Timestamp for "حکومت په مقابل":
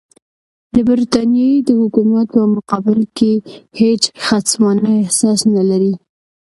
1.81-2.99